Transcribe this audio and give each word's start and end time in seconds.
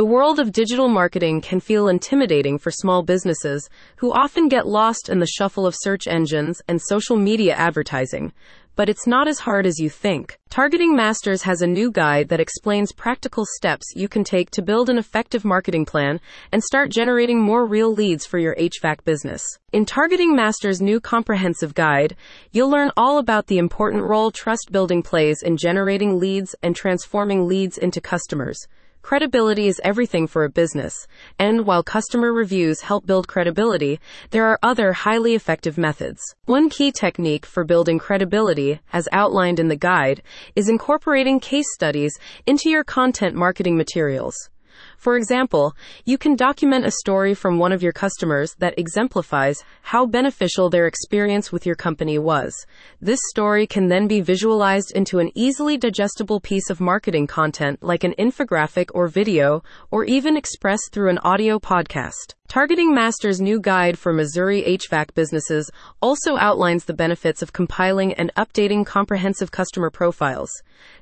The 0.00 0.06
world 0.06 0.38
of 0.38 0.50
digital 0.50 0.88
marketing 0.88 1.42
can 1.42 1.60
feel 1.60 1.86
intimidating 1.86 2.56
for 2.56 2.70
small 2.70 3.02
businesses 3.02 3.68
who 3.96 4.14
often 4.14 4.48
get 4.48 4.66
lost 4.66 5.10
in 5.10 5.18
the 5.18 5.26
shuffle 5.26 5.66
of 5.66 5.76
search 5.76 6.06
engines 6.06 6.62
and 6.66 6.80
social 6.80 7.18
media 7.18 7.52
advertising. 7.54 8.32
But 8.76 8.88
it's 8.88 9.06
not 9.06 9.28
as 9.28 9.40
hard 9.40 9.66
as 9.66 9.78
you 9.78 9.90
think. 9.90 10.38
Targeting 10.48 10.96
Masters 10.96 11.42
has 11.42 11.60
a 11.60 11.66
new 11.66 11.90
guide 11.90 12.30
that 12.30 12.40
explains 12.40 12.92
practical 12.92 13.44
steps 13.44 13.92
you 13.94 14.08
can 14.08 14.24
take 14.24 14.50
to 14.52 14.62
build 14.62 14.88
an 14.88 14.96
effective 14.96 15.44
marketing 15.44 15.84
plan 15.84 16.18
and 16.50 16.64
start 16.64 16.90
generating 16.90 17.38
more 17.38 17.66
real 17.66 17.92
leads 17.92 18.24
for 18.24 18.38
your 18.38 18.54
HVAC 18.54 19.04
business. 19.04 19.42
In 19.70 19.84
Targeting 19.84 20.34
Masters' 20.34 20.80
new 20.80 20.98
comprehensive 20.98 21.74
guide, 21.74 22.16
you'll 22.52 22.70
learn 22.70 22.90
all 22.96 23.18
about 23.18 23.48
the 23.48 23.58
important 23.58 24.04
role 24.04 24.30
trust 24.30 24.72
building 24.72 25.02
plays 25.02 25.42
in 25.42 25.58
generating 25.58 26.18
leads 26.18 26.54
and 26.62 26.74
transforming 26.74 27.46
leads 27.46 27.76
into 27.76 28.00
customers. 28.00 28.66
Credibility 29.02 29.66
is 29.66 29.80
everything 29.82 30.26
for 30.26 30.44
a 30.44 30.50
business, 30.50 31.06
and 31.38 31.64
while 31.66 31.82
customer 31.82 32.32
reviews 32.32 32.82
help 32.82 33.06
build 33.06 33.26
credibility, 33.26 33.98
there 34.30 34.46
are 34.46 34.58
other 34.62 34.92
highly 34.92 35.34
effective 35.34 35.78
methods. 35.78 36.20
One 36.44 36.68
key 36.68 36.92
technique 36.92 37.46
for 37.46 37.64
building 37.64 37.98
credibility, 37.98 38.80
as 38.92 39.08
outlined 39.10 39.58
in 39.58 39.68
the 39.68 39.76
guide, 39.76 40.22
is 40.54 40.68
incorporating 40.68 41.40
case 41.40 41.72
studies 41.72 42.18
into 42.46 42.68
your 42.68 42.84
content 42.84 43.34
marketing 43.34 43.76
materials. 43.76 44.50
For 44.96 45.16
example, 45.16 45.76
you 46.04 46.18
can 46.18 46.36
document 46.36 46.86
a 46.86 46.90
story 46.90 47.34
from 47.34 47.58
one 47.58 47.72
of 47.72 47.82
your 47.82 47.92
customers 47.92 48.54
that 48.58 48.78
exemplifies 48.78 49.64
how 49.82 50.06
beneficial 50.06 50.70
their 50.70 50.86
experience 50.86 51.52
with 51.52 51.66
your 51.66 51.76
company 51.76 52.18
was. 52.18 52.66
This 53.00 53.20
story 53.30 53.66
can 53.66 53.88
then 53.88 54.08
be 54.08 54.20
visualized 54.20 54.92
into 54.92 55.18
an 55.18 55.30
easily 55.34 55.76
digestible 55.76 56.40
piece 56.40 56.70
of 56.70 56.80
marketing 56.80 57.26
content 57.26 57.82
like 57.82 58.04
an 58.04 58.14
infographic 58.18 58.90
or 58.94 59.08
video, 59.08 59.62
or 59.90 60.04
even 60.04 60.36
expressed 60.36 60.90
through 60.92 61.10
an 61.10 61.18
audio 61.18 61.58
podcast. 61.58 62.34
Targeting 62.50 62.92
Master's 62.92 63.40
new 63.40 63.60
guide 63.60 63.96
for 63.96 64.12
Missouri 64.12 64.64
HVAC 64.64 65.14
businesses 65.14 65.70
also 66.02 66.36
outlines 66.36 66.84
the 66.84 66.92
benefits 66.92 67.42
of 67.42 67.52
compiling 67.52 68.12
and 68.14 68.34
updating 68.34 68.84
comprehensive 68.84 69.52
customer 69.52 69.88
profiles. 69.88 70.50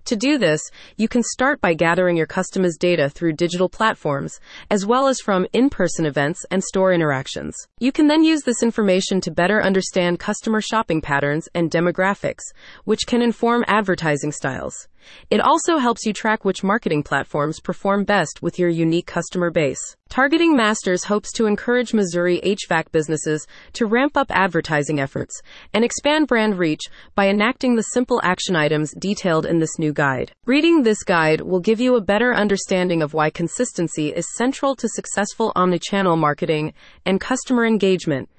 To 0.04 0.14
do 0.14 0.36
this, 0.36 0.60
you 0.98 1.08
can 1.08 1.22
start 1.22 1.62
by 1.62 1.72
gathering 1.72 2.18
your 2.18 2.26
customers' 2.26 2.76
data 2.76 3.08
through 3.08 3.32
digital 3.32 3.70
platforms, 3.70 4.38
as 4.70 4.84
well 4.84 5.08
as 5.08 5.20
from 5.20 5.46
in 5.54 5.70
person 5.70 6.04
events 6.04 6.44
and 6.50 6.62
store 6.62 6.92
interactions. 6.92 7.56
You 7.78 7.92
can 7.92 8.08
then 8.08 8.24
use 8.24 8.42
this 8.42 8.62
information 8.62 9.22
to 9.22 9.30
better 9.30 9.62
understand 9.62 10.20
customer 10.20 10.60
shopping 10.60 11.00
patterns 11.00 11.48
and 11.54 11.70
demographics, 11.70 12.42
which 12.84 13.06
can 13.06 13.22
inform 13.22 13.64
advertising 13.68 14.32
styles. 14.32 14.86
It 15.30 15.40
also 15.40 15.78
helps 15.78 16.04
you 16.04 16.12
track 16.12 16.44
which 16.44 16.64
marketing 16.64 17.02
platforms 17.02 17.60
perform 17.60 18.04
best 18.04 18.42
with 18.42 18.58
your 18.58 18.68
unique 18.68 19.06
customer 19.06 19.50
base. 19.50 19.96
Targeting 20.08 20.56
Masters 20.56 21.04
hopes 21.04 21.30
to 21.32 21.44
encourage 21.44 21.92
Missouri 21.92 22.40
HVAC 22.42 22.90
businesses 22.92 23.46
to 23.74 23.84
ramp 23.84 24.16
up 24.16 24.30
advertising 24.30 24.98
efforts 24.98 25.38
and 25.74 25.84
expand 25.84 26.26
brand 26.26 26.58
reach 26.58 26.80
by 27.14 27.28
enacting 27.28 27.76
the 27.76 27.82
simple 27.82 28.18
action 28.24 28.56
items 28.56 28.94
detailed 28.98 29.44
in 29.44 29.58
this 29.58 29.78
new 29.78 29.92
guide. 29.92 30.32
Reading 30.46 30.82
this 30.82 31.02
guide 31.02 31.42
will 31.42 31.60
give 31.60 31.78
you 31.78 31.94
a 31.94 32.00
better 32.00 32.34
understanding 32.34 33.02
of 33.02 33.12
why 33.12 33.28
consistency 33.28 34.08
is 34.08 34.34
central 34.34 34.74
to 34.76 34.88
successful 34.88 35.52
omnichannel 35.54 36.16
marketing 36.16 36.72
and 37.04 37.20
customer 37.20 37.66
engagement. 37.66 38.30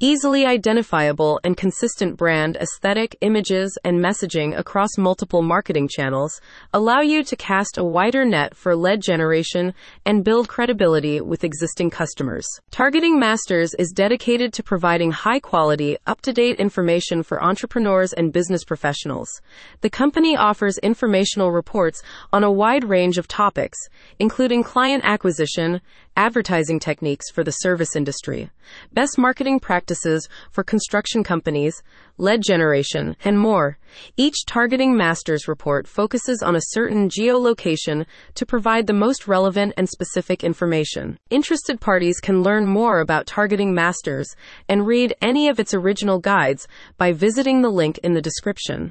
Easily 0.00 0.46
identifiable 0.46 1.38
and 1.44 1.58
consistent 1.58 2.16
brand 2.16 2.56
aesthetic, 2.56 3.16
images, 3.20 3.76
and 3.84 4.02
messaging 4.02 4.58
across 4.58 4.96
multiple 4.96 5.42
marketing 5.42 5.88
channels 5.88 6.07
allow 6.72 7.00
you 7.00 7.22
to 7.24 7.36
cast 7.36 7.78
a 7.78 7.84
wider 7.84 8.24
net 8.24 8.54
for 8.56 8.76
lead 8.76 9.00
generation 9.02 9.74
and 10.04 10.24
build 10.24 10.48
credibility 10.48 11.20
with 11.20 11.44
existing 11.44 11.90
customers. 11.90 12.46
Targeting 12.70 13.18
Masters 13.18 13.74
is 13.74 13.90
dedicated 13.90 14.52
to 14.52 14.62
providing 14.62 15.10
high 15.10 15.40
quality, 15.40 15.96
up 16.06 16.20
to 16.22 16.32
date 16.32 16.60
information 16.60 17.22
for 17.22 17.42
entrepreneurs 17.42 18.12
and 18.12 18.32
business 18.32 18.64
professionals. 18.64 19.28
The 19.80 19.90
company 19.90 20.36
offers 20.36 20.78
informational 20.78 21.52
reports 21.52 22.02
on 22.32 22.44
a 22.44 22.52
wide 22.52 22.84
range 22.84 23.18
of 23.18 23.28
topics, 23.28 23.78
including 24.18 24.62
client 24.62 25.04
acquisition, 25.04 25.80
advertising 26.16 26.80
techniques 26.80 27.30
for 27.30 27.44
the 27.44 27.52
service 27.52 27.94
industry, 27.94 28.50
best 28.92 29.16
marketing 29.16 29.60
practices 29.60 30.28
for 30.50 30.64
construction 30.64 31.22
companies, 31.22 31.80
lead 32.16 32.42
generation, 32.42 33.16
and 33.24 33.38
more. 33.38 33.78
Each 34.16 34.44
Targeting 34.44 34.96
Masters 34.96 35.46
report 35.46 35.86
focuses 35.98 36.44
on 36.44 36.54
a 36.54 36.68
certain 36.74 37.08
geolocation 37.08 38.06
to 38.36 38.46
provide 38.46 38.86
the 38.86 38.92
most 39.06 39.26
relevant 39.26 39.74
and 39.76 39.88
specific 39.88 40.44
information. 40.44 41.18
Interested 41.28 41.80
parties 41.80 42.20
can 42.20 42.44
learn 42.44 42.64
more 42.66 43.00
about 43.00 43.26
Targeting 43.26 43.74
Masters 43.74 44.28
and 44.68 44.86
read 44.86 45.12
any 45.20 45.48
of 45.48 45.58
its 45.58 45.74
original 45.74 46.20
guides 46.20 46.68
by 46.98 47.10
visiting 47.10 47.62
the 47.62 47.76
link 47.80 47.98
in 48.04 48.14
the 48.14 48.22
description. 48.22 48.86